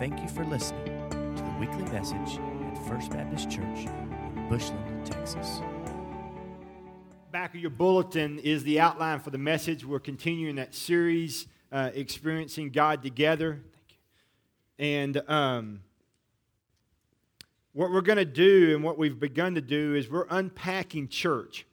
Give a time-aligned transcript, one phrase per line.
[0.00, 5.60] Thank you for listening to the weekly message at First Baptist Church in Bushland, Texas.
[7.30, 9.84] Back of your bulletin is the outline for the message.
[9.84, 13.60] We're continuing that series, uh, Experiencing God Together.
[14.78, 15.80] And um,
[17.74, 21.66] what we're going to do and what we've begun to do is we're unpacking church.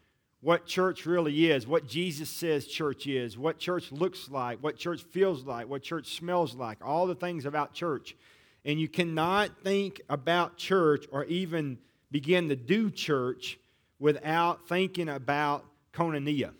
[0.47, 5.03] What church really is, what Jesus says church is, what church looks like, what church
[5.03, 8.15] feels like, what church smells like, all the things about church.
[8.63, 11.79] And you cannot think about church or even
[12.11, 13.59] begin to do church
[13.99, 16.51] without thinking about koinonia.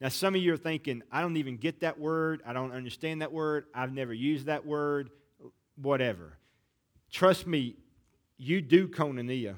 [0.00, 2.40] Now, some of you are thinking, I don't even get that word.
[2.46, 3.66] I don't understand that word.
[3.74, 5.10] I've never used that word,
[5.76, 6.38] whatever.
[7.12, 7.76] Trust me,
[8.38, 9.56] you do koinonia.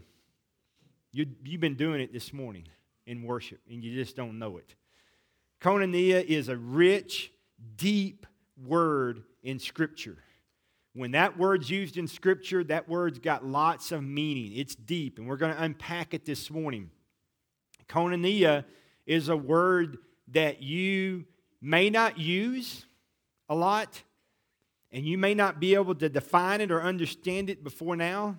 [1.12, 2.64] You, you've been doing it this morning
[3.10, 4.76] in worship, and you just don't know it.
[5.60, 7.32] Koinonia is a rich,
[7.76, 8.24] deep
[8.64, 10.16] word in Scripture.
[10.94, 14.52] When that word's used in Scripture, that word's got lots of meaning.
[14.54, 16.88] It's deep, and we're going to unpack it this morning.
[17.88, 18.64] Koinonia
[19.06, 21.24] is a word that you
[21.60, 22.86] may not use
[23.48, 24.04] a lot,
[24.92, 28.38] and you may not be able to define it or understand it before now,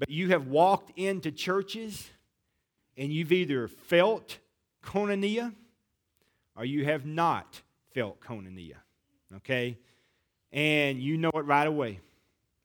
[0.00, 2.10] but you have walked into churches
[2.96, 4.38] and you've either felt
[4.82, 5.54] koinonia
[6.56, 7.62] or you have not
[7.94, 8.76] felt koinonia.
[9.36, 9.78] Okay?
[10.52, 12.00] And you know it right away.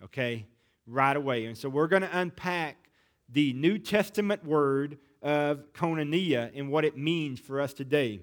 [0.03, 0.45] Okay?
[0.85, 1.45] Right away.
[1.45, 2.89] And so we're going to unpack
[3.29, 8.21] the New Testament word of koinonia and what it means for us today.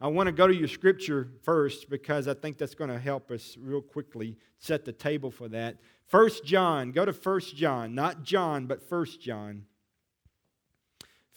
[0.00, 3.30] I want to go to your scripture first because I think that's going to help
[3.30, 5.76] us real quickly set the table for that.
[6.06, 9.66] First John, go to First John, not John, but First John.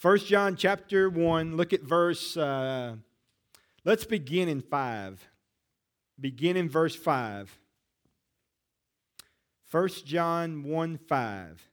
[0.02, 2.96] 1 John chapter 1, look at verse, uh,
[3.86, 5.30] let's begin in 5.
[6.20, 7.58] Begin in verse 5.
[9.72, 11.70] 1 John 1 5.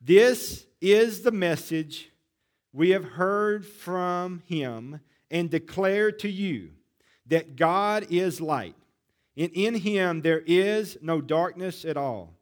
[0.00, 2.10] This is the message
[2.72, 6.70] we have heard from him and declare to you
[7.26, 8.76] that God is light,
[9.36, 12.34] and in him there is no darkness at all.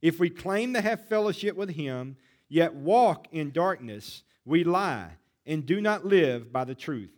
[0.00, 2.16] If we claim to have fellowship with him,
[2.48, 5.10] yet walk in darkness, we lie
[5.44, 7.10] and do not live by the truth.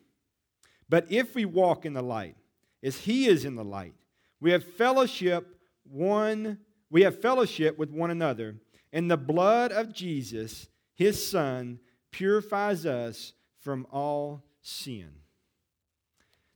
[0.89, 2.37] But if we walk in the light,
[2.83, 3.94] as he is in the light,
[4.41, 6.59] we have fellowship one
[6.91, 8.56] we have fellowship with one another,
[8.93, 11.81] and the blood of Jesus, his son,
[12.11, 15.10] purifies us from all sin.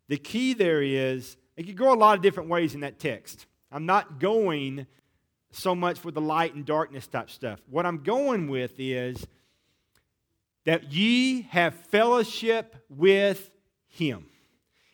[0.08, 3.46] The key there is it could go a lot of different ways in that text.
[3.70, 4.86] I'm not going
[5.50, 7.60] so much with the light and darkness type stuff.
[7.68, 9.26] What I'm going with is
[10.64, 13.50] that ye have fellowship with
[13.88, 14.26] him.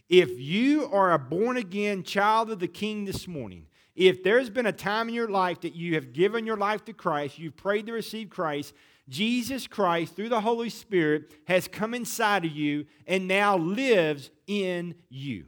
[0.09, 4.67] If you are a born again child of the King this morning, if there's been
[4.67, 7.87] a time in your life that you have given your life to Christ, you've prayed
[7.87, 8.73] to receive Christ,
[9.09, 14.95] Jesus Christ, through the Holy Spirit, has come inside of you and now lives in
[15.09, 15.47] you,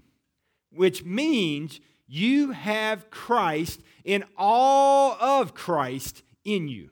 [0.72, 6.90] which means you have Christ in all of Christ in you.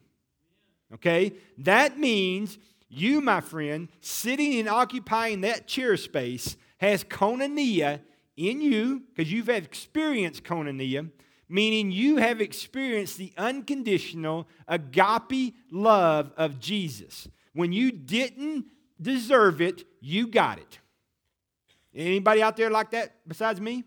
[0.95, 1.35] Okay?
[1.59, 2.57] That means
[2.89, 8.01] you, my friend, sitting and occupying that chair space, has koinonia
[8.37, 11.11] in you, because you've had experienced koinonia,
[11.49, 17.29] meaning you have experienced the unconditional agape love of Jesus.
[17.53, 18.67] When you didn't
[19.01, 20.79] deserve it, you got it.
[21.95, 23.85] Anybody out there like that besides me?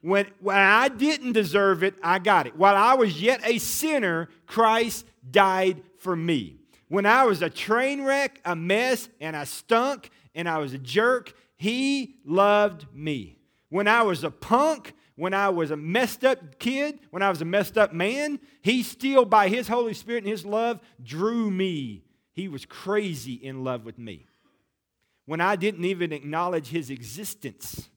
[0.00, 2.56] When, when I didn't deserve it, I got it.
[2.56, 6.59] While I was yet a sinner, Christ died for me.
[6.90, 10.78] When I was a train wreck, a mess, and I stunk, and I was a
[10.78, 13.38] jerk, he loved me.
[13.68, 17.40] When I was a punk, when I was a messed up kid, when I was
[17.40, 22.02] a messed up man, he still, by his Holy Spirit and his love, drew me.
[22.32, 24.26] He was crazy in love with me.
[25.26, 27.88] When I didn't even acknowledge his existence,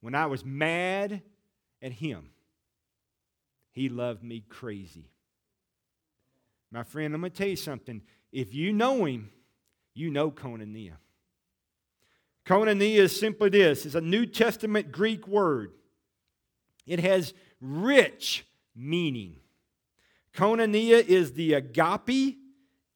[0.00, 1.22] when I was mad
[1.82, 2.30] at him,
[3.72, 5.10] he loved me crazy.
[6.70, 8.00] My friend, I'm going to tell you something.
[8.32, 9.30] If you know him,
[9.94, 10.94] you know koinonia.
[12.46, 15.72] Koinonia is simply this it's a New Testament Greek word,
[16.86, 19.36] it has rich meaning.
[20.34, 22.38] Koinonia is the agape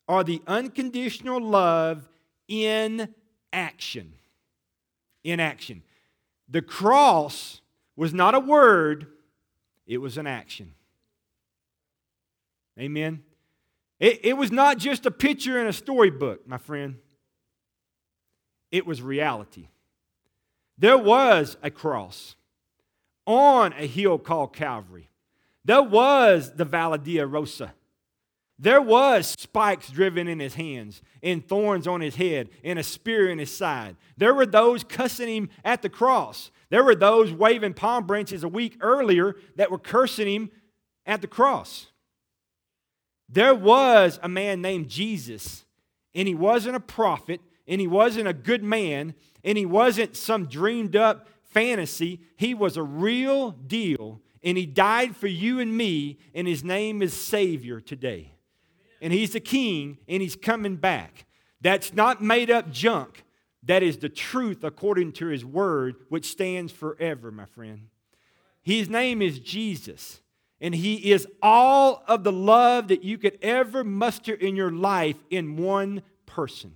[0.06, 2.08] or the unconditional love
[2.46, 3.12] in
[3.52, 4.14] action.
[5.24, 5.82] In action.
[6.48, 7.60] The cross
[7.96, 9.06] was not a word,
[9.86, 10.74] it was an action.
[12.78, 13.22] Amen.
[14.00, 16.96] It, it was not just a picture in a storybook, my friend.
[18.70, 19.68] It was reality.
[20.76, 22.34] There was a cross
[23.26, 25.08] on a hill called Calvary.
[25.64, 27.70] There was the Via Dolorosa.
[28.58, 33.28] There was spikes driven in his hands, and thorns on his head, and a spear
[33.28, 33.96] in his side.
[34.16, 36.50] There were those cussing him at the cross.
[36.70, 40.50] There were those waving palm branches a week earlier that were cursing him
[41.04, 41.88] at the cross.
[43.34, 45.64] There was a man named Jesus,
[46.14, 50.46] and he wasn't a prophet, and he wasn't a good man, and he wasn't some
[50.46, 52.20] dreamed up fantasy.
[52.36, 57.02] He was a real deal, and he died for you and me, and his name
[57.02, 58.34] is Savior today
[59.04, 61.26] and he's the king and he's coming back.
[61.60, 63.22] That's not made up junk.
[63.62, 67.88] That is the truth according to his word, which stands forever, my friend.
[68.62, 70.22] His name is Jesus,
[70.60, 75.16] and he is all of the love that you could ever muster in your life
[75.30, 76.74] in one person.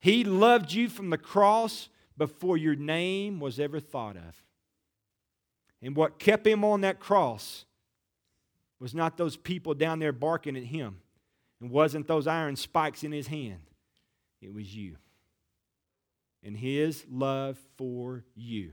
[0.00, 4.42] He loved you from the cross before your name was ever thought of.
[5.80, 7.64] And what kept him on that cross
[8.80, 10.98] was not those people down there barking at him.
[11.60, 13.62] It wasn't those iron spikes in his hand,
[14.40, 14.96] it was you.
[16.44, 18.72] And his love for you.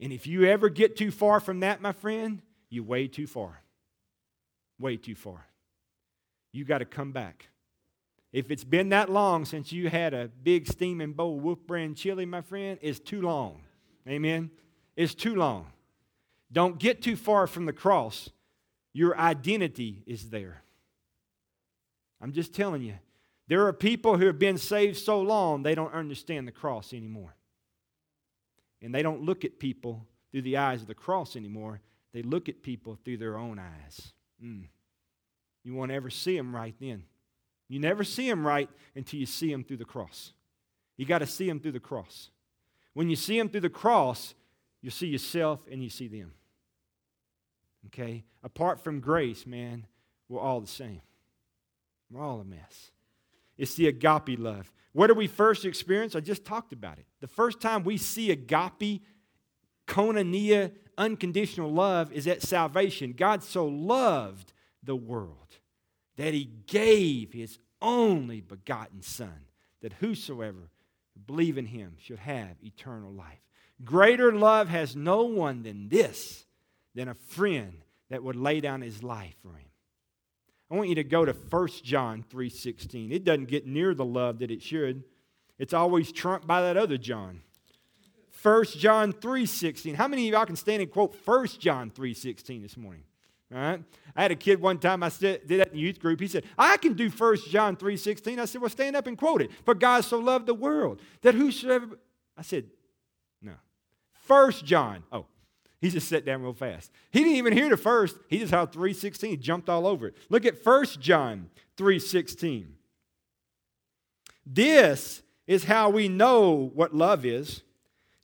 [0.00, 2.40] And if you ever get too far from that, my friend,
[2.72, 3.62] you way too far.
[4.78, 5.46] Way too far.
[6.52, 7.48] You got to come back.
[8.32, 11.96] If it's been that long since you had a big steaming bowl of Wolf Brand
[11.96, 13.60] chili, my friend, it's too long.
[14.08, 14.50] Amen?
[14.96, 15.66] It's too long.
[16.50, 18.30] Don't get too far from the cross.
[18.92, 20.62] Your identity is there.
[22.20, 22.94] I'm just telling you.
[23.48, 27.34] There are people who have been saved so long they don't understand the cross anymore.
[28.80, 31.80] And they don't look at people through the eyes of the cross anymore.
[32.12, 34.12] They look at people through their own eyes.
[34.42, 34.64] Mm.
[35.64, 37.04] You won't ever see them right then.
[37.68, 40.32] You never see them right until you see them through the cross.
[40.96, 42.30] You got to see them through the cross.
[42.92, 44.34] When you see them through the cross,
[44.82, 46.32] you see yourself and you see them.
[47.86, 48.24] Okay?
[48.42, 49.86] Apart from grace, man,
[50.28, 51.00] we're all the same.
[52.10, 52.90] We're all a mess.
[53.56, 54.70] It's the agape love.
[54.92, 56.14] Where do we first experience?
[56.14, 57.06] I just talked about it.
[57.20, 59.02] The first time we see agape,
[59.92, 63.12] koinonia, unconditional love is at salvation.
[63.12, 65.58] God so loved the world
[66.16, 69.46] that he gave his only begotten Son,
[69.82, 70.70] that whosoever
[71.26, 73.40] believe in him should have eternal life.
[73.84, 76.46] Greater love has no one than this,
[76.94, 79.68] than a friend that would lay down his life for him.
[80.70, 83.12] I want you to go to 1 John 3:16.
[83.12, 85.04] It doesn't get near the love that it should.
[85.58, 87.42] It's always trumped by that other John.
[88.42, 89.94] 1 John 3:16.
[89.94, 93.04] How many of y'all can stand and quote 1 John 3:16 this morning?
[93.54, 93.82] All right.
[94.16, 96.20] I had a kid one time I did that in the youth group.
[96.20, 98.38] He said, I can do 1 John 3.16.
[98.38, 99.50] I said, well, stand up and quote it.
[99.64, 101.98] For God so loved the world that whosoever...
[102.36, 102.64] I said,
[103.42, 103.52] no.
[104.26, 105.04] 1 John.
[105.12, 105.26] Oh,
[105.82, 106.90] he just sat down real fast.
[107.10, 108.16] He didn't even hear the first.
[108.28, 109.28] He just heard 316.
[109.28, 110.16] He jumped all over it.
[110.30, 112.68] Look at 1 John 3:16.
[114.46, 117.62] This is how we know what love is.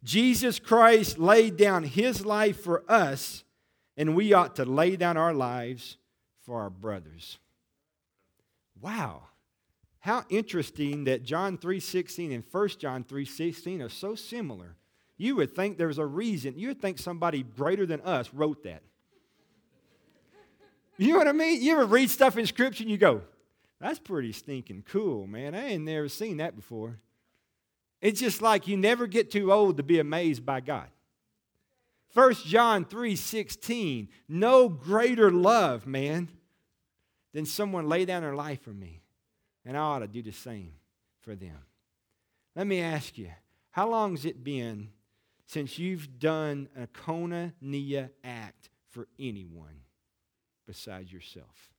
[0.02, 3.44] Jesus Christ laid down his life for us,
[3.96, 5.96] and we ought to lay down our lives
[6.44, 7.38] for our brothers.
[8.80, 9.24] Wow.
[10.00, 14.76] How interesting that John 3:16 and 1 John 3:16 are so similar
[15.18, 16.56] you would think there's a reason.
[16.56, 18.82] You would think somebody greater than us wrote that.
[20.96, 21.60] You know what I mean?
[21.60, 23.22] You ever read stuff in Scripture and you go,
[23.80, 25.54] that's pretty stinking cool, man.
[25.54, 26.98] I ain't never seen that before.
[28.00, 30.88] It's just like you never get too old to be amazed by God.
[32.14, 36.28] 1 John 3 16, no greater love, man,
[37.32, 39.02] than someone lay down their life for me.
[39.64, 40.72] And I ought to do the same
[41.20, 41.58] for them.
[42.56, 43.30] Let me ask you,
[43.70, 44.90] how long has it been
[45.46, 49.82] since you've done a koinonia act for anyone
[50.66, 51.72] besides yourself?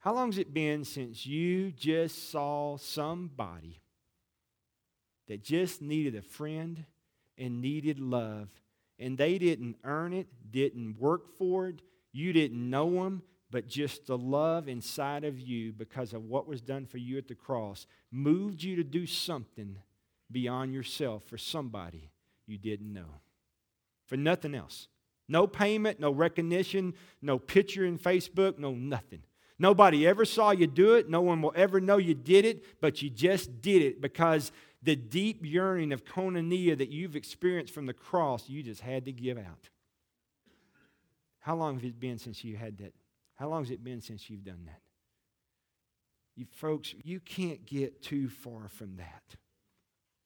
[0.00, 3.80] How long's it been since you just saw somebody
[5.28, 6.84] that just needed a friend
[7.36, 8.48] and needed love,
[8.98, 14.06] and they didn't earn it, didn't work for it, you didn't know them, but just
[14.06, 17.86] the love inside of you because of what was done for you at the cross
[18.10, 19.76] moved you to do something
[20.30, 22.10] beyond yourself for somebody
[22.46, 23.20] you didn't know.
[24.06, 24.88] For nothing else.
[25.28, 29.22] No payment, no recognition, no picture in Facebook, no nothing.
[29.60, 31.10] Nobody ever saw you do it.
[31.10, 34.52] No one will ever know you did it, but you just did it because
[34.82, 39.12] the deep yearning of koinonia that you've experienced from the cross, you just had to
[39.12, 39.68] give out.
[41.40, 42.94] How long has it been since you had that?
[43.34, 44.80] How long has it been since you've done that?
[46.36, 49.36] You folks, you can't get too far from that.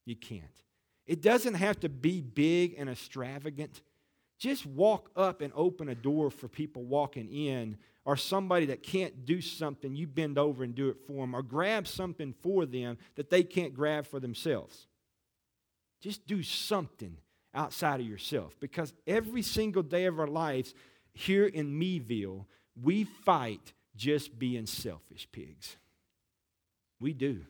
[0.04, 0.44] You can't.
[1.08, 3.82] It doesn't have to be big and extravagant.
[4.38, 9.24] just walk up and open a door for people walking in, or somebody that can't
[9.24, 12.98] do something, you bend over and do it for them, or grab something for them
[13.16, 14.86] that they can't grab for themselves.
[16.00, 17.16] Just do something
[17.54, 20.74] outside of yourself because every single day of our lives
[21.14, 22.46] here in Meville,
[22.80, 25.76] we fight just being selfish pigs.
[27.00, 27.42] We do.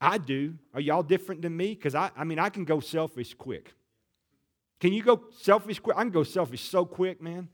[0.00, 0.54] I do.
[0.72, 1.74] Are y'all different than me?
[1.74, 3.74] Because I, I mean, I can go selfish quick.
[4.80, 5.96] Can you go selfish quick?
[5.96, 7.48] I can go selfish so quick, man.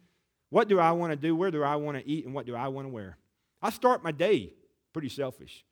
[0.50, 1.34] What do I want to do?
[1.34, 2.24] Where do I want to eat?
[2.24, 3.16] And what do I want to wear?
[3.60, 4.52] I start my day
[4.92, 5.64] pretty selfish.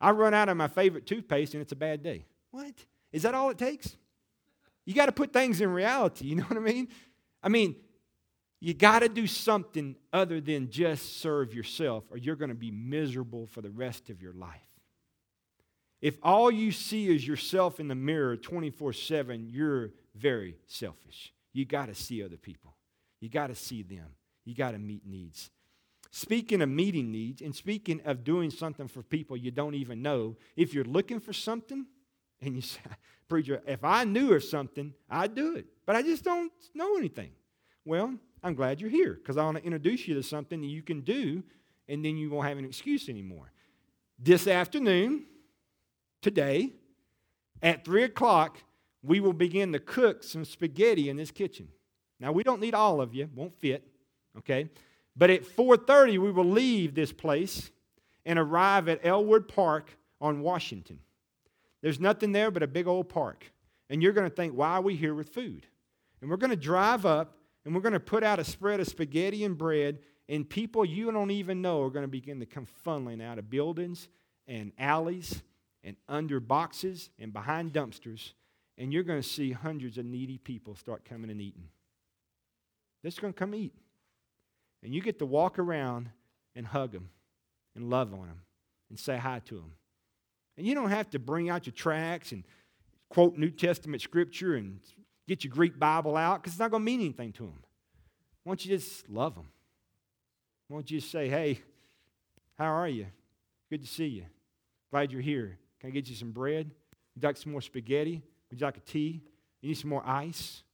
[0.00, 2.26] I run out of my favorite toothpaste and it's a bad day.
[2.50, 2.74] What?
[3.12, 3.96] Is that all it takes?
[4.84, 6.26] You got to put things in reality.
[6.26, 6.88] You know what I mean?
[7.42, 7.76] I mean,
[8.60, 12.70] you got to do something other than just serve yourself, or you're going to be
[12.70, 14.60] miserable for the rest of your life.
[16.00, 21.32] If all you see is yourself in the mirror 24 7, you're very selfish.
[21.52, 22.75] You got to see other people,
[23.26, 24.06] you got to see them,
[24.44, 25.50] you got to meet needs.
[26.12, 30.36] Speaking of meeting needs and speaking of doing something for people you don't even know,
[30.54, 31.86] if you're looking for something
[32.40, 32.78] and you say,
[33.28, 37.32] Preacher, if I knew of something, I'd do it, but I just don't know anything.
[37.84, 38.14] Well,
[38.44, 41.00] I'm glad you're here because I want to introduce you to something that you can
[41.00, 41.42] do
[41.88, 43.50] and then you won't have an excuse anymore.
[44.20, 45.24] This afternoon,
[46.22, 46.74] today,
[47.60, 48.62] at 3 o'clock,
[49.02, 51.68] we will begin to cook some spaghetti in this kitchen.
[52.20, 53.86] Now, we don't need all of you, won't fit,
[54.38, 54.68] okay?
[55.16, 57.70] But at 4:30 we will leave this place
[58.24, 61.00] and arrive at Ellwood Park on Washington.
[61.82, 63.52] There's nothing there but a big old park.
[63.88, 65.66] And you're going to think, why are we here with food?
[66.20, 68.88] And we're going to drive up and we're going to put out a spread of
[68.88, 72.66] spaghetti and bread, and people you don't even know are going to begin to come
[72.84, 74.08] funneling out of buildings
[74.46, 75.42] and alleys
[75.84, 78.32] and under boxes and behind dumpsters
[78.78, 81.68] and you're going to see hundreds of needy people start coming and eating.
[83.06, 83.72] They're just going to come eat.
[84.82, 86.08] And you get to walk around
[86.56, 87.10] and hug them
[87.76, 88.40] and love on them
[88.90, 89.74] and say hi to them.
[90.58, 92.42] And you don't have to bring out your tracts and
[93.08, 94.80] quote New Testament scripture and
[95.28, 97.62] get your Greek Bible out because it's not going to mean anything to them.
[98.42, 99.50] Why don't you just love them?
[100.66, 101.60] Why don't you just say, hey,
[102.58, 103.06] how are you?
[103.70, 104.24] Good to see you.
[104.90, 105.58] Glad you're here.
[105.78, 106.72] Can I get you some bread?
[107.14, 108.20] Would you like some more spaghetti?
[108.50, 109.22] Would you like a tea?
[109.62, 110.64] You need some more ice?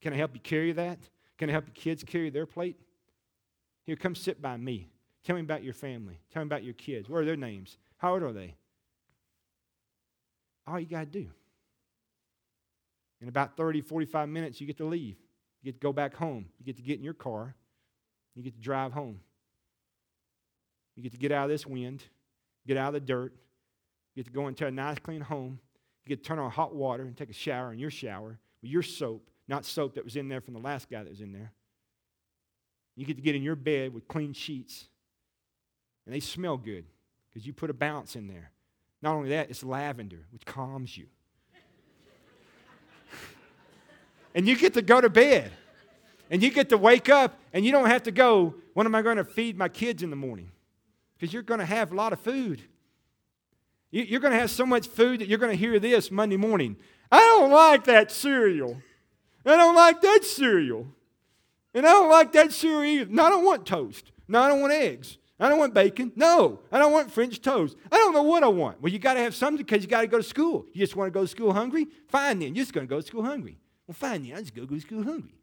[0.00, 1.00] Can I help you carry that?
[1.38, 2.76] Can I help your kids carry their plate?
[3.84, 4.90] Here, come sit by me.
[5.24, 6.18] Tell me about your family.
[6.32, 7.08] Tell me about your kids.
[7.08, 7.78] What are their names?
[7.96, 8.54] How old are they?
[10.66, 11.28] All you got to do.
[13.20, 15.16] In about 30, 45 minutes, you get to leave.
[15.62, 16.46] You get to go back home.
[16.58, 17.54] You get to get in your car.
[18.34, 19.20] You get to drive home.
[20.98, 22.02] You get to get out of this wind,
[22.66, 23.32] get out of the dirt,
[24.14, 25.60] you get to go into a nice, clean home,
[26.04, 28.70] you get to turn on hot water and take a shower in your shower with
[28.72, 31.32] your soap, not soap that was in there from the last guy that was in
[31.32, 31.52] there.
[32.94, 34.86] You get to get in your bed with clean sheets.
[36.04, 36.84] And they smell good
[37.28, 38.50] because you put a bounce in there.
[39.02, 41.06] Not only that, it's lavender, which calms you.
[44.34, 45.52] and you get to go to bed.
[46.30, 49.02] And you get to wake up and you don't have to go, when am I
[49.02, 50.50] going to feed my kids in the morning?
[51.16, 52.60] Because you're going to have a lot of food.
[53.90, 56.76] You're going to have so much food that you're going to hear this Monday morning.
[57.10, 58.82] I don't like that cereal.
[59.50, 60.86] I don't like that cereal.
[61.74, 63.10] And I don't like that cereal either.
[63.10, 64.10] No, I don't want toast.
[64.26, 65.18] No, I don't want eggs.
[65.40, 66.10] I don't want bacon.
[66.16, 67.76] No, I don't want French toast.
[67.92, 68.82] I don't know what I want.
[68.82, 70.66] Well, you got to have something because you got to go to school.
[70.72, 71.86] You just want to go to school hungry?
[72.08, 72.54] Fine then.
[72.54, 73.56] You're just going to go to school hungry.
[73.86, 74.36] Well, fine then.
[74.36, 75.34] I just go to school hungry.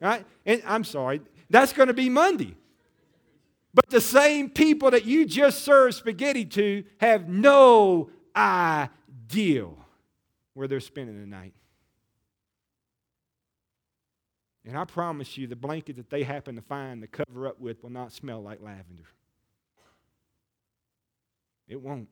[0.00, 0.26] Right?
[0.44, 1.20] And I'm sorry.
[1.48, 2.56] That's going to be Monday.
[3.72, 9.68] But the same people that you just served spaghetti to have no idea
[10.54, 11.54] where they're spending the night.
[14.66, 17.82] And I promise you, the blanket that they happen to find to cover up with
[17.82, 19.04] will not smell like lavender.
[21.68, 22.08] It won't.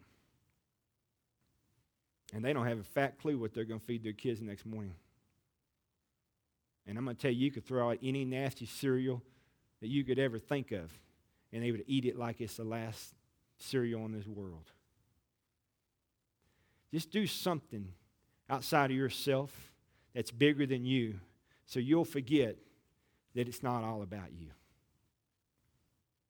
[2.34, 4.46] And they don't have a fat clue what they're going to feed their kids the
[4.46, 4.94] next morning.
[6.86, 9.22] And I'm going to tell you, you could throw out any nasty cereal
[9.80, 10.90] that you could ever think of
[11.52, 13.14] and they would eat it like it's the last
[13.58, 14.70] cereal in this world.
[16.92, 17.88] Just do something
[18.48, 19.72] outside of yourself
[20.14, 21.20] that's bigger than you
[21.66, 22.56] so you'll forget
[23.34, 24.48] that it's not all about you.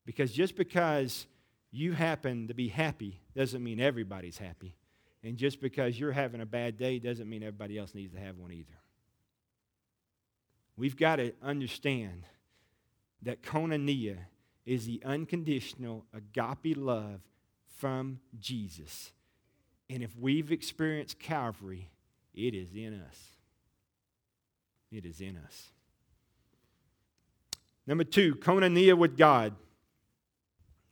[0.05, 1.27] Because just because
[1.71, 4.77] you happen to be happy doesn't mean everybody's happy.
[5.25, 8.37] And just because you're having a bad day doesn't mean everybody else needs to have
[8.37, 8.75] one either.
[10.77, 12.25] We've got to understand
[13.23, 14.19] that koinonia
[14.67, 17.21] is the unconditional agape love
[17.79, 19.13] from Jesus.
[19.89, 21.91] And if we've experienced Calvary,
[22.35, 23.32] it is in us.
[24.93, 25.71] It is in us.
[27.87, 29.55] Number two, koinonia with God.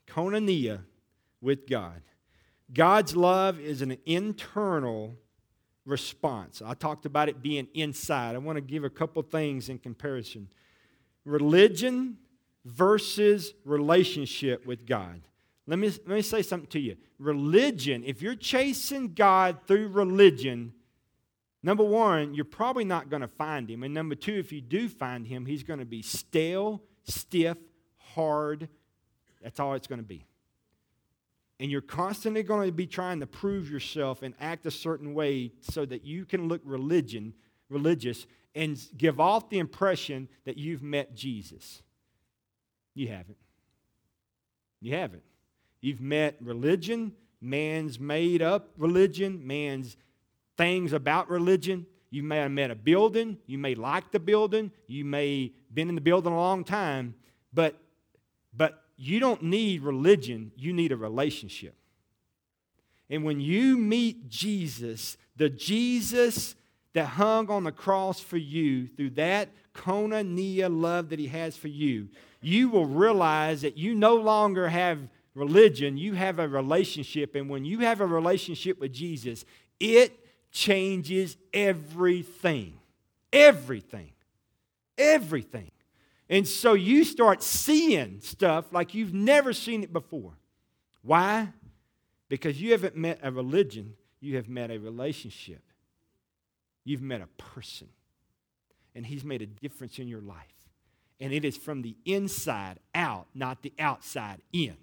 [0.08, 0.80] Koinonia
[1.40, 2.02] with God.
[2.72, 5.16] God's love is an internal
[5.84, 6.62] response.
[6.64, 8.34] I talked about it being inside.
[8.34, 10.48] I want to give a couple things in comparison.
[11.24, 12.16] Religion
[12.64, 15.20] versus relationship with God.
[15.66, 16.96] Let me, let me say something to you.
[17.18, 20.72] Religion, if you're chasing God through religion,
[21.62, 23.82] number one, you're probably not going to find him.
[23.82, 27.58] And number two, if you do find him, he's going to be stale, stiff,
[27.96, 28.68] hard.
[29.42, 30.26] That's all it's going to be.
[31.58, 35.52] And you're constantly going to be trying to prove yourself and act a certain way
[35.60, 37.34] so that you can look religion,
[37.68, 41.82] religious and give off the impression that you've met Jesus.
[42.94, 43.36] You haven't.
[44.80, 45.22] You haven't.
[45.80, 49.96] You've met religion, man's made up religion, man's
[50.60, 51.86] things about religion.
[52.10, 55.94] You may have met a building, you may like the building, you may been in
[55.94, 57.14] the building a long time,
[57.50, 57.80] but
[58.54, 61.74] but you don't need religion, you need a relationship.
[63.08, 66.56] And when you meet Jesus, the Jesus
[66.92, 71.68] that hung on the cross for you, through that koinonia love that he has for
[71.68, 72.08] you,
[72.42, 74.98] you will realize that you no longer have
[75.34, 77.34] religion, you have a relationship.
[77.34, 79.46] And when you have a relationship with Jesus,
[79.78, 80.19] it
[80.50, 82.78] changes everything.
[83.32, 84.10] Everything.
[84.98, 85.70] Everything.
[86.28, 90.32] And so you start seeing stuff like you've never seen it before.
[91.02, 91.48] Why?
[92.28, 95.62] Because you haven't met a religion, you have met a relationship.
[96.84, 97.88] You've met a person.
[98.94, 100.36] And he's made a difference in your life.
[101.18, 104.76] And it is from the inside out, not the outside in.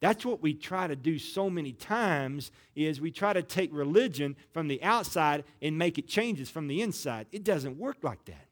[0.00, 4.36] That's what we try to do so many times is we try to take religion
[4.52, 7.26] from the outside and make it changes from the inside.
[7.32, 8.46] It doesn't work like that.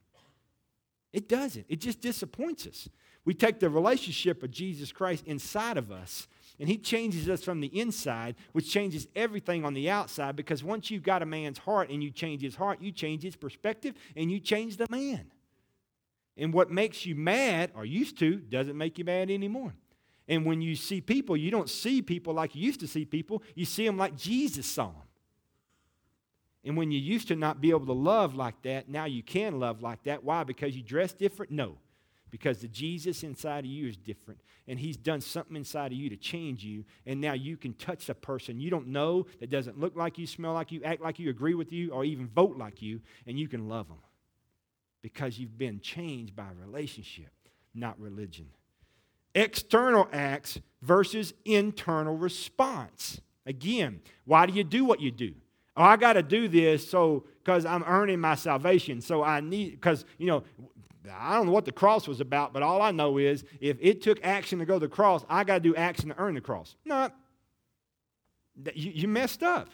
[1.13, 1.67] It doesn't.
[1.69, 2.89] It just disappoints us.
[3.25, 6.27] We take the relationship of Jesus Christ inside of us
[6.59, 10.91] and he changes us from the inside, which changes everything on the outside because once
[10.91, 14.31] you've got a man's heart and you change his heart, you change his perspective and
[14.31, 15.31] you change the man.
[16.37, 19.75] And what makes you mad or used to doesn't make you mad anymore.
[20.29, 23.43] And when you see people, you don't see people like you used to see people.
[23.55, 25.03] You see them like Jesus saw them.
[26.65, 29.61] And when you used to not be able to love like that, now you can
[29.61, 30.25] love like that.
[30.25, 30.43] Why?
[30.43, 31.53] Because you dress different?
[31.53, 31.77] No.
[32.29, 34.41] Because the Jesus inside of you is different.
[34.67, 36.85] And he's done something inside of you to change you.
[37.07, 40.27] And now you can touch a person you don't know that doesn't look like you,
[40.27, 43.01] smell like you, act like you, agree with you, or even vote like you.
[43.29, 43.99] And you can love them.
[45.03, 47.31] Because you've been changed by relationship,
[47.77, 48.49] not religion
[49.37, 53.21] external acts versus internal response.
[53.45, 55.35] Again, why do you do what you do?
[55.77, 59.01] Oh, I got to do this so because I'm earning my salvation.
[59.01, 60.43] So I need because you know
[61.15, 64.03] I don't know what the cross was about, but all I know is if it
[64.03, 66.41] took action to go to the cross, I got to do action to earn the
[66.41, 66.75] cross.
[66.85, 67.11] No,
[68.75, 69.69] you, you messed up.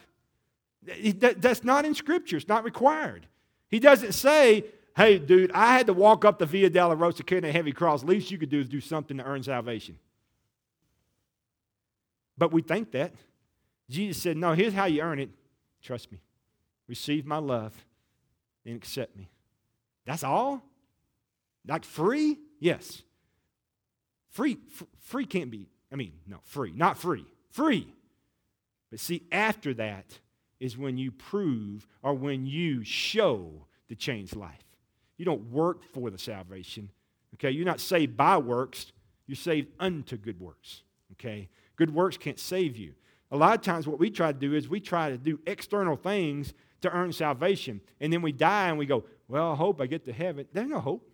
[0.83, 2.37] That's not in Scripture.
[2.37, 3.27] It's not required.
[3.69, 4.65] He doesn't say
[4.95, 8.03] hey, dude, I had to walk up the Via Dolorosa carrying a heavy cross.
[8.03, 9.97] Least you could do is do something to earn salvation.
[12.37, 13.13] But we think that.
[13.89, 15.29] Jesus said, no, here's how you earn it.
[15.81, 16.19] Trust me.
[16.87, 17.73] Receive my love
[18.65, 19.29] and accept me.
[20.05, 20.63] That's all?
[21.67, 22.39] Like free?
[22.59, 23.01] Yes.
[24.31, 27.25] Free, f- free can't be, I mean, no, free, not free.
[27.51, 27.87] Free.
[28.89, 30.19] But see, after that
[30.59, 34.62] is when you prove or when you show the changed life.
[35.23, 36.89] You don't work for the salvation.
[37.35, 37.49] Okay?
[37.49, 38.91] You're not saved by works,
[39.25, 40.83] you're saved unto good works.
[41.13, 41.47] Okay?
[41.77, 42.93] Good works can't save you.
[43.31, 45.95] A lot of times, what we try to do is we try to do external
[45.95, 47.79] things to earn salvation.
[48.01, 50.45] And then we die and we go, Well, I hope I get to heaven.
[50.51, 51.09] There's no hope.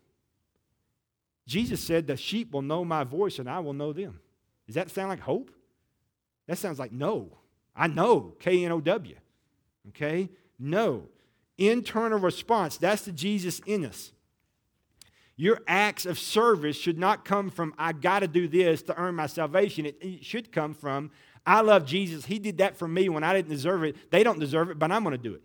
[1.45, 4.21] Jesus said, The sheep will know my voice and I will know them.
[4.65, 5.51] Does that sound like hope?
[6.47, 7.37] That sounds like no.
[7.75, 9.17] I know, K N O W.
[9.89, 10.29] Okay?
[10.57, 11.09] No
[11.59, 12.77] internal response.
[12.77, 14.11] That's the Jesus in us.
[15.35, 19.15] Your acts of service should not come from, I got to do this to earn
[19.15, 19.85] my salvation.
[19.85, 21.11] It, it, should come from,
[21.45, 22.25] I love Jesus.
[22.25, 24.11] He did that for me when I didn't deserve it.
[24.11, 25.41] They don't deserve it, but I'm going to do it.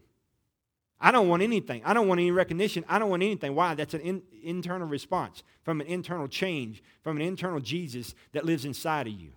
[1.00, 1.82] I don't want anything.
[1.84, 2.84] I don't want any recognition.
[2.88, 3.54] I don't want anything.
[3.54, 3.74] Why?
[3.74, 8.64] That's an in, internal response from an internal change, from an internal Jesus that lives
[8.64, 9.30] inside of you.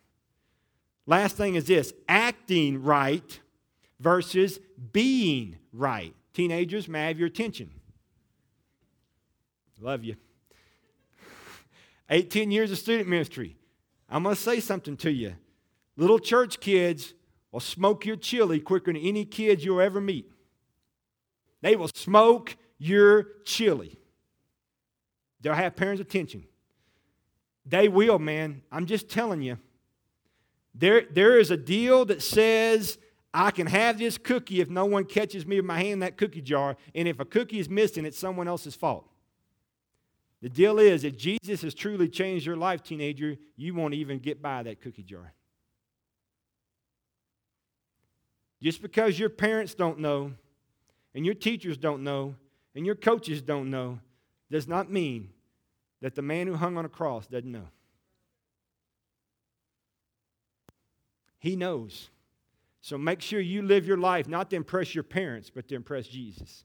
[1.06, 3.40] Last thing is this acting right
[4.00, 4.60] versus
[4.92, 6.16] being right.
[6.38, 7.72] Teenagers, may I have your attention?
[9.82, 10.16] Love you.
[12.12, 13.58] 18 years of student ministry.
[14.08, 15.34] I'm going to say something to you.
[15.96, 17.16] Little church kids
[17.52, 20.32] will smoke your chili quicker than any kids you'll ever meet.
[21.64, 23.98] They will smoke your chili.
[25.42, 26.44] They'll have parents' attention.
[27.66, 28.62] They will, man.
[28.72, 29.58] I'm just telling you.
[30.76, 33.00] There, there is a deal that says
[33.40, 36.18] I can have this cookie if no one catches me with my hand in that
[36.18, 39.08] cookie jar, and if a cookie is missing, it's someone else's fault.
[40.42, 44.42] The deal is, if Jesus has truly changed your life, teenager, you won't even get
[44.42, 45.34] by that cookie jar.
[48.60, 50.34] Just because your parents don't know,
[51.14, 52.34] and your teachers don't know,
[52.74, 54.00] and your coaches don't know,
[54.50, 55.30] does not mean
[56.02, 57.68] that the man who hung on a cross doesn't know.
[61.38, 62.10] He knows.
[62.88, 66.08] So make sure you live your life not to impress your parents, but to impress
[66.08, 66.64] Jesus.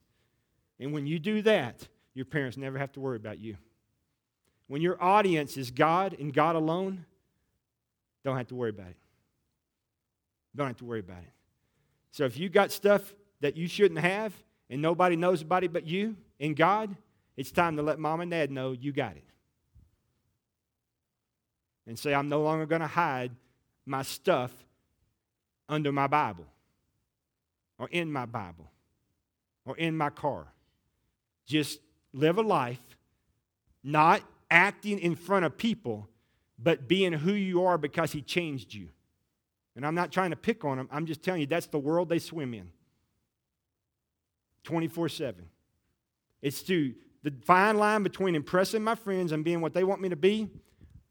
[0.79, 3.57] And when you do that, your parents never have to worry about you.
[4.69, 7.07] When your audience is God and God alone,
[8.25, 8.97] don't have to worry about it.
[10.55, 11.33] Don't have to worry about it.
[12.13, 14.33] So if you got stuff that you shouldn't have
[14.71, 16.95] and nobody knows about it but you and God,
[17.37, 19.25] it's time to let mom and dad know you got it.
[21.89, 23.33] And say, I'm no longer going to hide
[23.85, 24.53] my stuff
[25.73, 26.45] under my Bible
[27.79, 28.71] or in my Bible
[29.65, 30.53] or in my car.
[31.47, 31.81] Just
[32.13, 32.79] live a life
[33.83, 36.09] not acting in front of people,
[36.59, 38.91] but being who you are because He changed you.
[39.75, 42.11] And I'm not trying to pick on them, I'm just telling you that's the world
[42.11, 42.71] they swim in
[44.65, 45.47] 24 7.
[46.43, 50.11] It's to the fine line between impressing my friends and being what they want me
[50.11, 50.51] to be,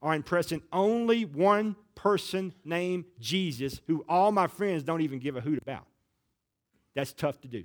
[0.02, 5.42] or impressing only one person named Jesus, who all my friends don't even give a
[5.42, 5.86] hoot about.
[6.96, 7.64] That's tough to do.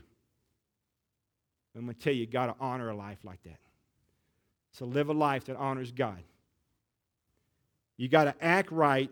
[1.75, 3.59] I'm going to tell you, you got to honor a life like that.
[4.73, 6.23] So live a life that honors God.
[7.97, 9.11] You got to act right,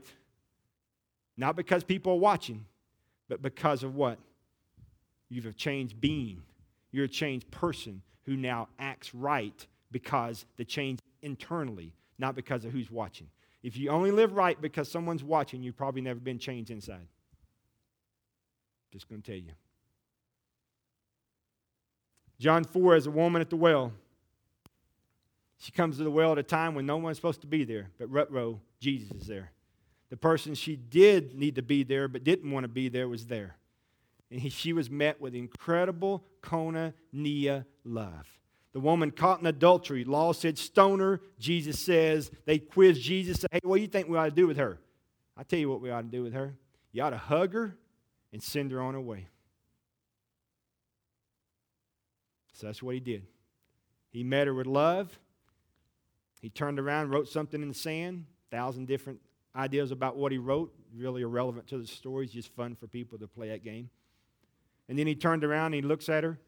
[1.39, 2.67] not because people are watching,
[3.29, 4.19] but because of what?
[5.31, 6.43] You've a changed being.
[6.93, 12.73] You're a changed person who now acts right because the change internally, not because of
[12.73, 13.29] who's watching.
[13.64, 17.09] If you only live right because someone's watching, you've probably never been changed inside.
[18.92, 19.53] Just going to tell you.
[22.38, 23.92] John 4 is a woman at the well.
[25.57, 27.88] She comes to the well at a time when no one's supposed to be there,
[27.98, 29.50] but Rutro, Jesus is there.
[30.11, 33.29] The person she did need to be there but didn't want to be there was
[33.29, 33.57] there.
[34.31, 38.29] And he, she was met with incredible koinonia love.
[38.75, 41.21] The woman caught in adultery, law said stone her.
[41.39, 44.49] Jesus says, they quiz Jesus, say, hey, what do you think we ought to do
[44.49, 44.79] with her?
[45.37, 46.55] i tell you what we ought to do with her.
[46.93, 47.77] You ought to hug her
[48.33, 49.29] and send her on her way.
[52.53, 53.23] So that's what he did.
[54.11, 55.19] He met her with love.
[56.41, 59.21] He turned around, wrote something in the sand, thousand different
[59.55, 62.25] ideas about what he wrote, really irrelevant to the story.
[62.25, 63.89] It's just fun for people to play that game.
[64.89, 66.39] And then he turned around and he looks at her,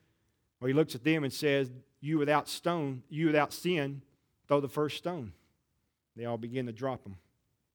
[0.60, 1.70] or he looks at them and says,
[2.06, 4.00] You without stone, you without sin,
[4.46, 5.32] throw the first stone.
[6.14, 7.16] They all begin to drop them.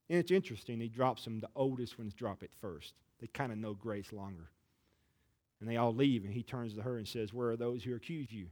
[0.10, 2.94] And it's interesting, he drops them, the oldest ones drop it first.
[3.20, 4.50] They kind of know grace longer.
[5.60, 7.94] And they all leave, and he turns to her and says, Where are those who
[7.94, 8.48] accuse you?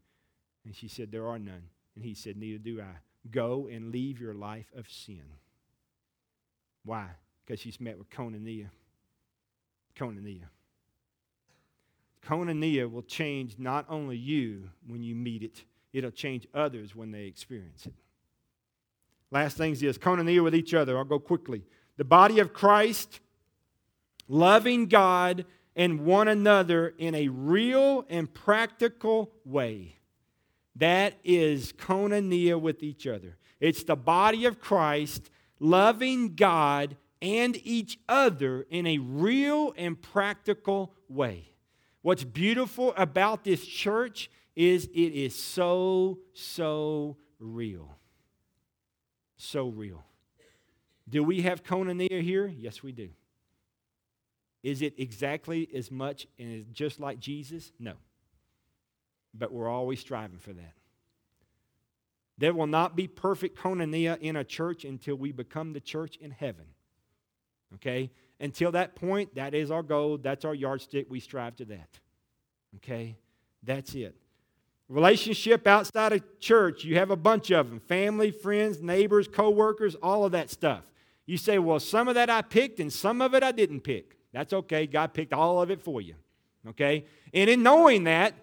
[0.66, 1.70] And she said, There are none.
[1.96, 2.98] And he said, Neither do I.
[3.32, 5.24] Go and leave your life of sin.
[6.84, 7.08] Why?
[7.46, 8.68] Because she's met with Koinonia.
[9.98, 10.50] Koinonia.
[12.22, 17.26] Koinonia will change not only you when you meet it, it'll change others when they
[17.26, 17.94] experience it.
[19.32, 20.98] Last thing is this Koinonia with each other.
[20.98, 21.64] I'll go quickly.
[21.98, 23.20] The body of Christ,
[24.28, 29.96] loving God and one another in a real and practical way.
[30.76, 33.38] That is koinonia with each other.
[33.60, 40.94] It's the body of Christ loving God and each other in a real and practical
[41.10, 41.52] way.
[42.02, 47.98] What's beautiful about this church is it is so, so real.
[49.38, 50.04] So real.
[51.08, 52.48] Do we have koinonia here?
[52.48, 53.10] Yes, we do.
[54.62, 57.72] Is it exactly as much and just like Jesus?
[57.80, 57.94] No
[59.34, 60.74] but we're always striving for that.
[62.38, 66.32] There will not be perfect koinonia in a church until we become the church in
[66.32, 66.66] heaven.
[67.76, 68.12] Okay?
[68.40, 70.18] Until that point, that is our goal.
[70.18, 71.08] That's our yardstick.
[71.10, 72.00] We strive to that.
[72.78, 73.18] Okay?
[73.64, 74.16] That's it.
[74.90, 79.96] Relationship outside of church, you have a bunch of them family, friends, neighbors, co workers,
[79.96, 80.84] all of that stuff.
[81.28, 84.18] You say, well, some of that I picked and some of it I didn't pick.
[84.34, 84.88] That's okay.
[84.88, 86.16] God picked all of it for you.
[86.68, 87.06] Okay?
[87.34, 88.34] And in knowing that,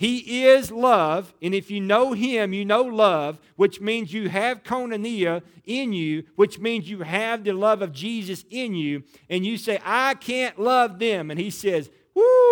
[0.00, 4.62] he is love, and if you know Him, you know love, which means you have
[4.62, 9.58] koinonia in you, which means you have the love of Jesus in you, and you
[9.58, 11.30] say, I can't love them.
[11.30, 11.90] And He says,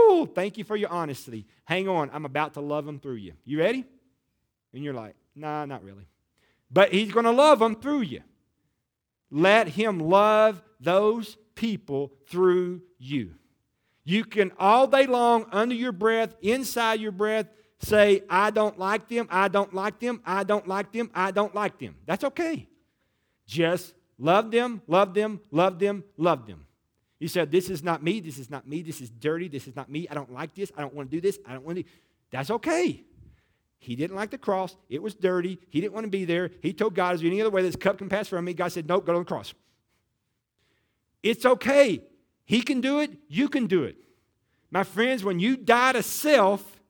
[0.09, 1.47] Whoo, thank you for your honesty.
[1.65, 3.35] Hang on, I'm about to love them through you.
[3.45, 3.85] You ready?
[4.73, 6.09] And you're like, nah, not really.
[6.71, 8.23] But he's going to love them through you.
[9.31, 13.35] Let him love those people through you.
[14.05, 17.47] You can all day long, under your breath, inside your breath,
[17.81, 21.55] say, I don't like them, I don't like them, I don't like them, I don't
[21.55, 21.97] like them.
[22.07, 22.67] That's okay.
[23.47, 26.65] Just love them, love them, love them, love them.
[27.19, 29.75] You said, This is not me, this is not me, this is dirty, this is
[29.75, 31.79] not me, I don't like this, I don't want to do this, I don't want
[31.79, 31.85] to.
[32.31, 33.05] That's okay.
[33.79, 34.77] He didn't like the cross.
[34.89, 35.59] It was dirty.
[35.71, 36.51] He didn't want to be there.
[36.63, 38.55] He told God, Is there any other way this cup can pass from me?
[38.55, 39.55] God said, Nope, go to the cross.
[41.23, 42.03] It's okay.
[42.45, 43.13] He can do it.
[43.29, 43.97] You can do it.
[44.71, 46.81] My friends, when you die to self,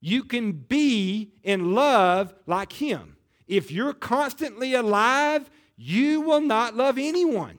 [0.00, 3.16] you can be in love like Him.
[3.46, 7.58] If you're constantly alive, you will not love anyone.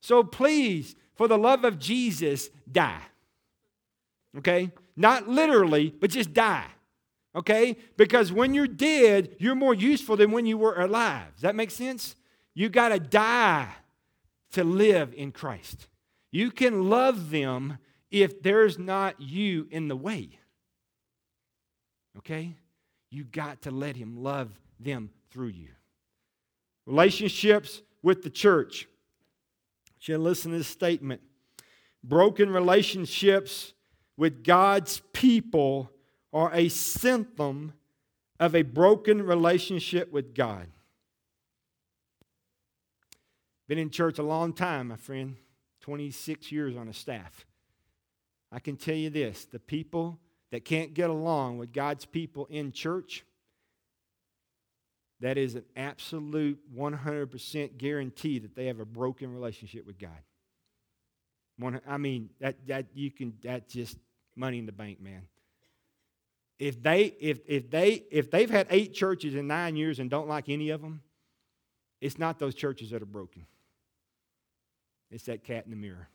[0.00, 3.02] So please, for the love of Jesus, die.
[4.38, 4.70] Okay?
[4.96, 6.66] Not literally, but just die
[7.34, 7.76] okay?
[7.96, 11.32] Because when you're dead, you're more useful than when you were alive.
[11.34, 12.16] Does that make sense?
[12.54, 13.68] You got to die
[14.52, 15.88] to live in Christ.
[16.30, 17.78] You can love them
[18.10, 20.38] if there's not you in the way.
[22.18, 22.54] Okay?
[23.10, 25.70] You got to let Him love them through you.
[26.86, 28.86] Relationships with the church.
[30.04, 31.22] Should listen to this statement.
[32.02, 33.72] Broken relationships
[34.18, 35.90] with God's people
[36.30, 37.72] are a symptom
[38.38, 40.66] of a broken relationship with God.
[43.66, 45.36] Been in church a long time, my friend,
[45.80, 47.46] 26 years on a staff.
[48.52, 50.18] I can tell you this the people
[50.50, 53.24] that can't get along with God's people in church,
[55.24, 60.10] that is an absolute 100% guarantee that they have a broken relationship with God.
[61.86, 63.96] I mean, that, that you can, that's just
[64.36, 65.22] money in the bank, man
[66.58, 70.28] if they if if they if they've had eight churches in nine years and don't
[70.28, 71.02] like any of them,
[72.00, 73.46] it's not those churches that are broken.
[75.10, 76.08] It's that cat in the mirror.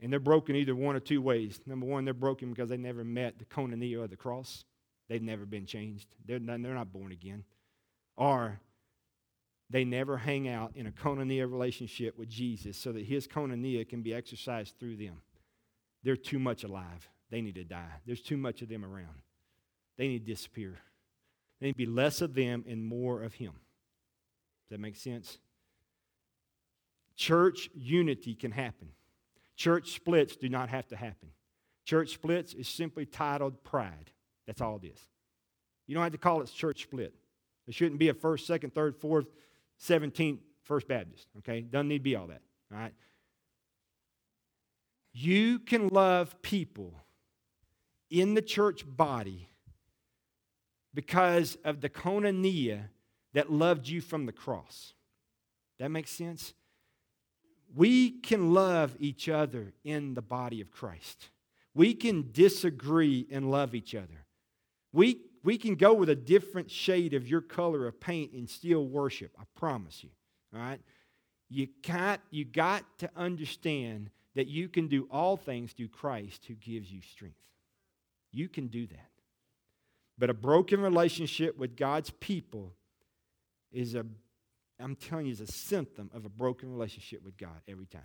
[0.00, 1.58] And they're broken either one or two ways.
[1.64, 4.64] Number one, they're broken because they never met the koinonia of the cross.
[5.08, 6.08] They've never been changed.
[6.24, 7.44] They're not, they're not born again.
[8.16, 8.60] Or
[9.70, 14.02] they never hang out in a koinonia relationship with Jesus so that his koinonia can
[14.02, 15.20] be exercised through them.
[16.02, 17.08] They're too much alive.
[17.30, 18.00] They need to die.
[18.06, 19.22] There's too much of them around.
[19.96, 20.78] They need to disappear.
[21.60, 23.52] They need to be less of them and more of Him.
[23.52, 25.38] Does that make sense?
[27.16, 28.90] Church unity can happen.
[29.56, 31.30] Church splits do not have to happen.
[31.84, 34.10] Church splits is simply titled pride.
[34.46, 35.00] That's all it is.
[35.86, 37.14] You don't have to call it church split.
[37.66, 39.26] There shouldn't be a first, second, third, fourth,
[39.82, 41.28] 17th First Baptist.
[41.38, 41.60] Okay?
[41.60, 42.42] Doesn't need to be all that.
[42.72, 42.94] All right?
[45.12, 46.94] You can love people
[48.10, 49.48] in the church body
[50.92, 52.88] because of the koinonia
[53.32, 54.94] that loved you from the cross.
[55.78, 56.54] That makes sense?
[57.74, 61.30] We can love each other in the body of Christ.
[61.74, 64.25] We can disagree and love each other.
[64.96, 68.86] We, we can go with a different shade of your color of paint and still
[68.86, 69.30] worship.
[69.38, 70.08] I promise you.
[70.54, 70.80] All right?
[71.50, 76.54] You, can't, you got to understand that you can do all things through Christ who
[76.54, 77.36] gives you strength.
[78.32, 79.10] You can do that.
[80.16, 82.72] But a broken relationship with God's people
[83.70, 84.06] is a,
[84.80, 88.00] I'm telling you, is a symptom of a broken relationship with God every time.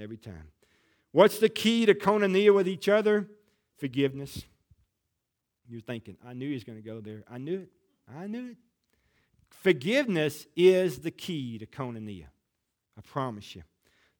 [0.00, 0.52] Every time.
[1.12, 3.28] What's the key to koinonia with each other?
[3.76, 4.46] Forgiveness.
[5.68, 7.24] You're thinking, I knew he was going to go there.
[7.30, 7.70] I knew it.
[8.16, 8.56] I knew it.
[9.50, 12.26] Forgiveness is the key to koinonia.
[12.96, 13.62] I promise you.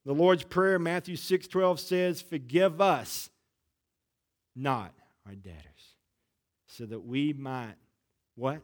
[0.05, 3.31] The Lord's Prayer, Matthew 6 12 says, Forgive us
[4.55, 4.93] not
[5.27, 5.97] our debtors,
[6.67, 7.75] so that we might
[8.35, 8.61] what?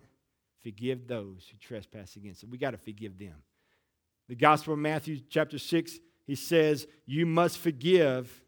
[0.62, 2.50] Forgive those who trespass against us.
[2.50, 3.34] We got to forgive them.
[4.28, 8.42] The Gospel of Matthew, chapter 6, he says, You must forgive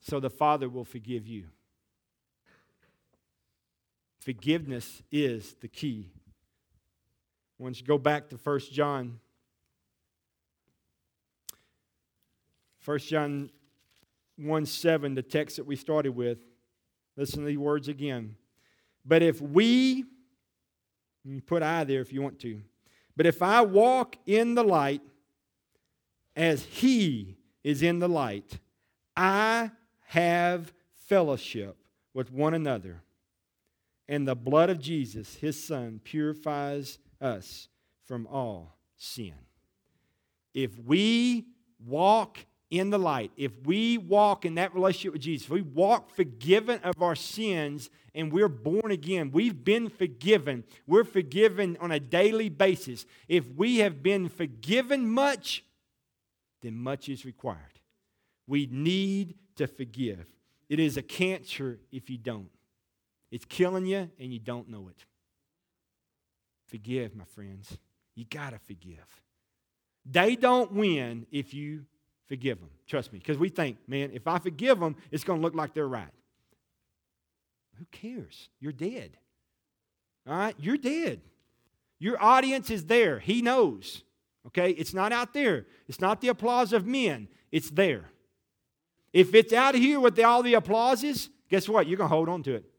[0.00, 1.44] so the Father will forgive you.
[4.24, 6.12] Forgiveness is the key.
[7.58, 9.18] Once you go back to 1 John,
[12.84, 13.50] 1 John
[14.36, 16.38] 1 7, the text that we started with,
[17.16, 18.36] Listen to these words again.
[19.04, 20.04] But if we,
[21.46, 22.62] put I there if you want to,
[23.16, 25.02] but if I walk in the light
[26.34, 28.58] as he is in the light,
[29.16, 29.70] I
[30.06, 30.72] have
[31.06, 31.76] fellowship
[32.14, 33.02] with one another.
[34.08, 37.68] And the blood of Jesus, his son, purifies us
[38.04, 39.34] from all sin.
[40.54, 41.46] If we
[41.86, 42.38] walk
[42.70, 46.80] in the light, if we walk in that relationship with Jesus, if we walk forgiven
[46.82, 52.48] of our sins and we're born again, we've been forgiven, we're forgiven on a daily
[52.48, 53.06] basis.
[53.28, 55.64] If we have been forgiven much,
[56.62, 57.58] then much is required.
[58.46, 60.26] We need to forgive.
[60.68, 62.48] It is a cancer if you don't.
[63.32, 65.04] It's killing you and you don't know it.
[66.68, 67.76] Forgive, my friends.
[68.14, 69.22] You got to forgive.
[70.04, 71.86] They don't win if you
[72.28, 72.68] forgive them.
[72.86, 73.18] Trust me.
[73.18, 76.12] Because we think, man, if I forgive them, it's going to look like they're right.
[77.78, 78.50] Who cares?
[78.60, 79.16] You're dead.
[80.28, 80.54] All right?
[80.58, 81.22] You're dead.
[81.98, 83.18] Your audience is there.
[83.18, 84.02] He knows.
[84.48, 84.72] Okay?
[84.72, 85.66] It's not out there.
[85.88, 87.28] It's not the applause of men.
[87.50, 88.10] It's there.
[89.14, 91.86] If it's out here with the, all the applauses, guess what?
[91.86, 92.71] You're going to hold on to it.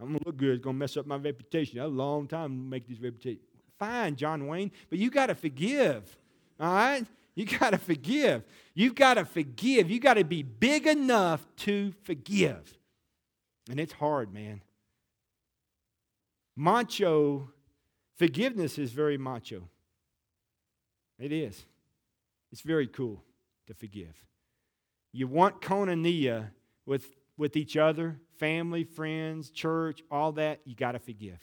[0.00, 0.56] I'm to look good.
[0.56, 1.78] It's to mess up my reputation.
[1.80, 3.40] A long time to make this reputation.
[3.78, 6.16] Fine, John Wayne, but you got to forgive.
[6.58, 7.06] All right?
[7.34, 8.42] You got to forgive.
[8.74, 9.90] You've got to forgive.
[9.90, 12.76] You got to be big enough to forgive.
[13.70, 14.62] And it's hard, man.
[16.56, 17.50] Macho,
[18.16, 19.68] forgiveness is very macho.
[21.18, 21.64] It is.
[22.50, 23.22] It's very cool
[23.68, 24.14] to forgive.
[25.12, 26.50] You want koinonia
[26.86, 27.06] with,
[27.38, 31.38] with each other, family, friends, church, all that, you got to forgive.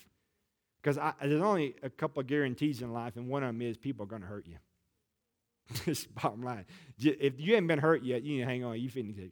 [0.79, 4.03] Because there's only a couple of guarantees in life, and one of them is people
[4.03, 4.57] are going to hurt you.
[5.85, 6.65] This bottom line.
[6.99, 8.79] If you haven't been hurt yet, you need to hang on.
[8.79, 9.31] You finish it.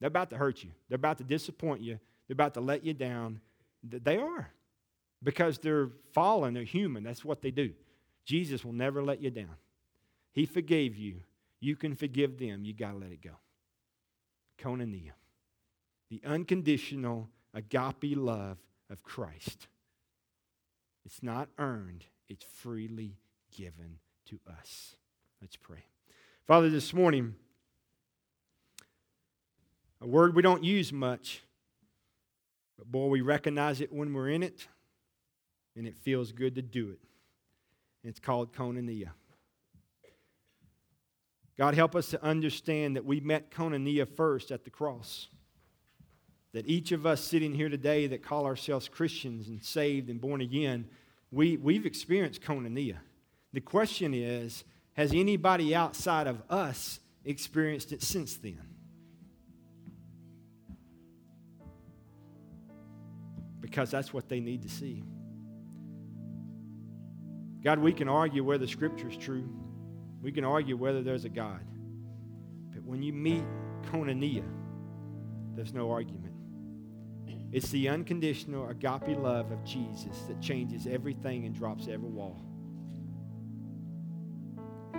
[0.00, 0.70] They're about to hurt you.
[0.88, 1.98] They're about to disappoint you.
[2.26, 3.40] They're about to let you down.
[3.82, 4.50] They are.
[5.22, 7.04] Because they're fallen, they're human.
[7.04, 7.72] That's what they do.
[8.24, 9.56] Jesus will never let you down.
[10.32, 11.20] He forgave you.
[11.60, 12.64] You can forgive them.
[12.64, 13.30] You got to let it go.
[14.62, 15.12] Koinonia.
[16.10, 18.58] The unconditional agape love
[18.90, 19.66] of Christ.
[21.04, 23.16] It's not earned, it's freely
[23.56, 24.96] given to us.
[25.40, 25.84] Let's pray.
[26.46, 27.34] Father, this morning,
[30.00, 31.42] a word we don't use much,
[32.78, 34.68] but boy, we recognize it when we're in it,
[35.76, 36.98] and it feels good to do it.
[38.04, 39.10] It's called koinonia.
[41.58, 45.28] God, help us to understand that we met koinonia first at the cross.
[46.52, 50.40] That each of us sitting here today that call ourselves Christians and saved and born
[50.40, 50.86] again,
[51.30, 52.96] we, we've experienced koinonia.
[53.52, 58.60] The question is has anybody outside of us experienced it since then?
[63.60, 65.02] Because that's what they need to see.
[67.64, 69.48] God, we can argue whether Scripture is true.
[70.22, 71.60] We can argue whether there's a God.
[72.72, 73.44] But when you meet
[73.90, 74.44] koinonia,
[75.54, 76.32] there's no argument.
[77.50, 82.42] It's the unconditional agape love of Jesus that changes everything and drops every wall.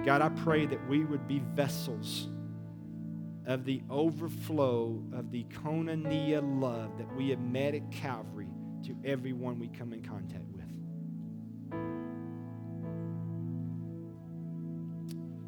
[0.05, 2.27] God, I pray that we would be vessels
[3.45, 8.49] of the overflow of the koinonia love that we have met at Calvary
[8.83, 10.62] to everyone we come in contact with.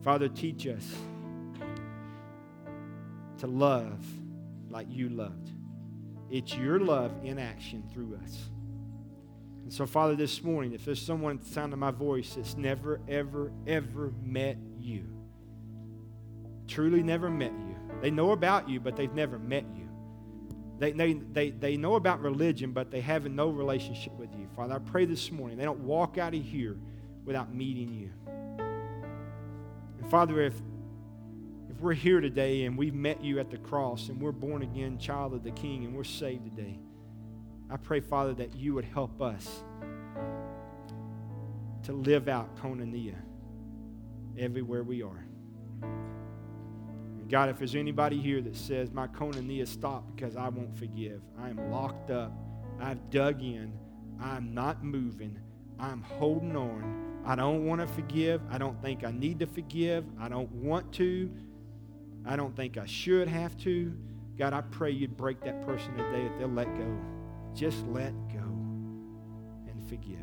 [0.05, 0.87] Father, teach us
[3.39, 4.05] to love
[4.69, 5.49] like you loved.
[6.29, 8.37] It's your love in action through us.
[9.63, 12.55] And so, Father, this morning, if there's someone at the sound of my voice that's
[12.55, 15.07] never, ever, ever met you,
[16.67, 19.89] truly never met you, they know about you, but they've never met you.
[20.77, 24.47] They, they, they, they know about religion, but they have no relationship with you.
[24.55, 26.77] Father, I pray this morning they don't walk out of here
[27.25, 28.11] without meeting you.
[30.05, 30.53] And Father, if,
[31.67, 34.99] if we're here today and we've met you at the cross and we're born again,
[34.99, 36.77] child of the King, and we're saved today,
[37.71, 39.63] I pray, Father, that you would help us
[41.85, 43.15] to live out koinonia
[44.37, 45.25] everywhere we are.
[47.27, 51.49] God, if there's anybody here that says, my koinonia stopped because I won't forgive, I
[51.49, 52.31] am locked up,
[52.79, 53.73] I've dug in,
[54.21, 55.39] I'm not moving,
[55.79, 60.05] I'm holding on, I don't want to forgive, I don't think I need to forgive,
[60.19, 61.31] I don't want to,
[62.25, 63.95] I don't think I should have to.
[64.37, 66.97] God, I pray you'd break that person today that they'll let go.
[67.53, 68.43] Just let go
[69.67, 70.19] and forgive.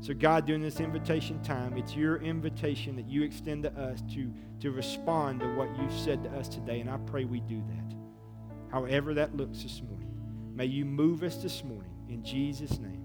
[0.00, 4.32] So, God, during this invitation time, it's your invitation that you extend to us to,
[4.60, 6.80] to respond to what you've said to us today.
[6.80, 7.96] And I pray we do that.
[8.70, 10.14] However, that looks this morning.
[10.54, 11.90] May you move us this morning.
[12.08, 12.95] In Jesus' name.